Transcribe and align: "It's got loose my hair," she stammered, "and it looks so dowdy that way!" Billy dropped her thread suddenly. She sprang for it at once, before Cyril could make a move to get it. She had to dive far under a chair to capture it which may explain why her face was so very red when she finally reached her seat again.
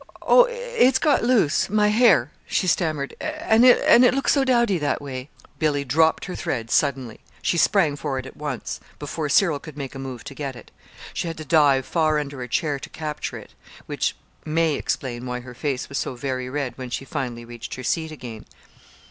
"It's 0.49 0.97
got 0.97 1.23
loose 1.23 1.69
my 1.69 1.89
hair," 1.89 2.31
she 2.47 2.65
stammered, 2.65 3.13
"and 3.21 3.63
it 3.63 4.15
looks 4.15 4.31
so 4.33 4.43
dowdy 4.43 4.79
that 4.79 4.99
way!" 4.99 5.29
Billy 5.59 5.85
dropped 5.85 6.25
her 6.25 6.35
thread 6.35 6.71
suddenly. 6.71 7.19
She 7.43 7.55
sprang 7.59 7.95
for 7.95 8.17
it 8.17 8.25
at 8.25 8.35
once, 8.35 8.79
before 8.97 9.29
Cyril 9.29 9.59
could 9.59 9.77
make 9.77 9.93
a 9.93 9.99
move 9.99 10.23
to 10.23 10.33
get 10.33 10.55
it. 10.55 10.71
She 11.13 11.27
had 11.27 11.37
to 11.37 11.45
dive 11.45 11.85
far 11.85 12.17
under 12.17 12.41
a 12.41 12.47
chair 12.47 12.79
to 12.79 12.89
capture 12.89 13.37
it 13.37 13.53
which 13.85 14.15
may 14.43 14.73
explain 14.73 15.27
why 15.27 15.41
her 15.41 15.53
face 15.53 15.87
was 15.87 15.99
so 15.99 16.15
very 16.15 16.49
red 16.49 16.79
when 16.79 16.89
she 16.89 17.05
finally 17.05 17.45
reached 17.45 17.75
her 17.75 17.83
seat 17.83 18.11
again. 18.11 18.45